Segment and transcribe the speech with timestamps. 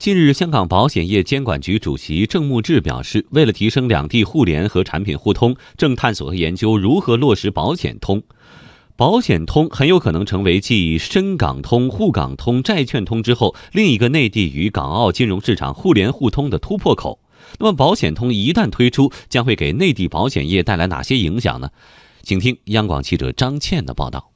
[0.00, 8.22] 近日，香港保险业监管局主席郑木志表示，为了提升两地互联和产品互通，正探索和研究如何落实保险通。
[8.96, 17.20] 保险通很有可能成为继深港通、沪港通、债券通之后，另一个内地与港澳金融市场互联互通的突破口。
[17.58, 21.68] 那么，保险通一旦推出，将会给内地保险业带来哪些影响呢？
[22.22, 24.29] 请听央广记者张倩的报道。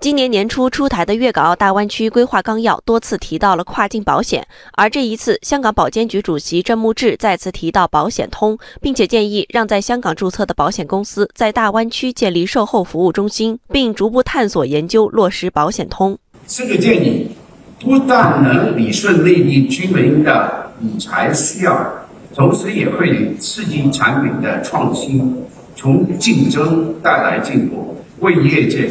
[0.00, 16.16] 今年年初出台的《粤港澳大湾区规划纲要》多次提到了跨境保险，而这一次，香港保监局主席郑木志再次提到保险通，并且建议让在香港注册的保险公司在大湾区建立售后服务中心，并逐步探索研究落实保险通。
[16.46, 17.32] 这个建议
[17.78, 25.44] 不但能理顺内地居民的理财需要，同时也会刺激产品的创新，
[25.76, 28.88] 从竞争带来进步，为业界。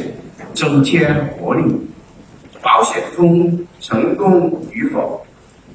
[0.54, 1.64] 增添活力。
[2.62, 5.26] 保险通成功与否，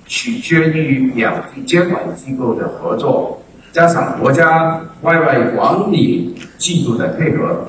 [0.07, 7.69] 取决于两地监管机构的合作，加上国家外汇管理制度的配合，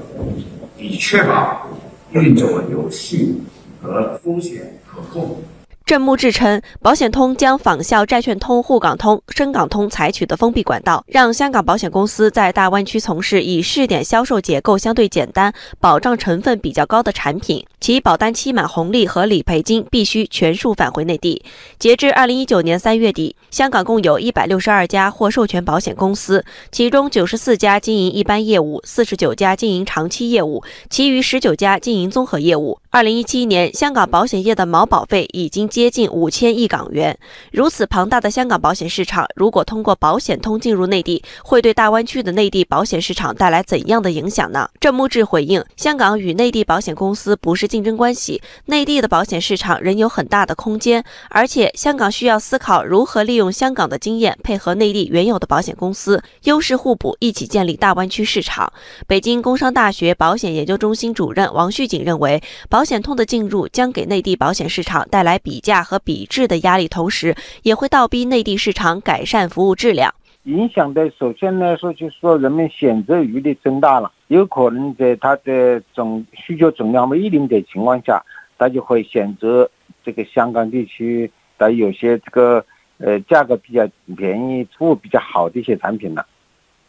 [0.78, 1.68] 以确保
[2.12, 3.36] 运作有序
[3.82, 5.38] 和风险可控。
[5.86, 21.44] 郑木志称，保险通将仿效债券通、沪港通、深港通采取的封闭管道，让香港保险公司在大湾区从事以试点销售结构相对简单、保障成分比较高的产品，其保单期满红利和理赔金必须全数返回内地。
[21.78, 32.80] 截至二零一九年三月底，香港共有一百六十二家获授权保险公司，其中九十四家经营一般业务，四十九家经营长期业务，其余十九家经营综合业务。
[32.90, 37.20] 二零一七年，香港保险业的毛保费已经接近五千亿港元。
[37.52, 44.70] 如此庞大的香港保险市场，如果通过保险通进入内地，会对大湾区的内地保险市场带来怎样的影响呢？
[44.80, 58.72] 郑木志回应：香港与内地保险公司不是竞争关系，内地的保险市场仍有很大的空间，而且香港需要思考如何利用香港的经验，配合内地原有的保险公司，优势互补，一起建立大湾区市场。
[59.08, 70.14] 北京工商大学保险研究中心主任王旭景认为，保险通的进入将给内地保险市场带来比价和比质的压力，同时也会倒逼内地市场改善服务质量。
[70.44, 78.24] 影响的首先来说，就是说人们选择余地增大了，有可能在它的总需求总量为一定的情况下，
[78.60, 79.68] 他就会选择
[80.04, 82.64] 这个香港地区的有些这个
[83.00, 86.24] 呃价格比较便宜、服务比较好的一些产品了。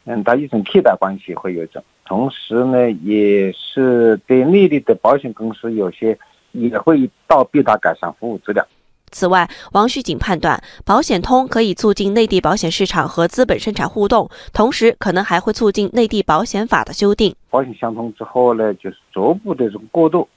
[0.04, 1.82] 嗯，它一种替代关系会有一种。
[2.04, 6.16] 同时呢，也是对内地的保险公司有些
[6.56, 8.66] 也会倒逼它改善服务质量。
[9.12, 17.34] 此外，王旭景判断，保险通可以促进内地保险市场和资本生产互动，同时可能还会促进内地保险法的修订。
[17.48, 20.28] 保险相通之后呢，就是逐步的这种过渡，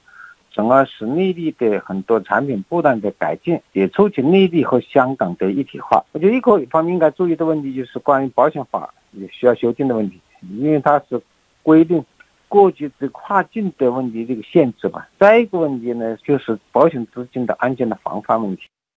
[0.52, 6.04] 从而使内地的很多产品不断的改进，也促进内地和香港的一体化。
[6.12, 10.20] 我觉得一个方面应该注意的问题就是关于保险法也需要修订的问题，
[10.58, 11.20] 因为它是。
[11.62, 12.02] 规定
[12.50, 15.08] 过去这跨境的问题这个限制吧。
[15.18, 18.64] 再一个问题呢，就是保险资金的安全的防范问题。